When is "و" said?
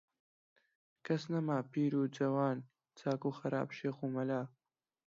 2.01-2.11, 3.25-3.31, 4.01-4.11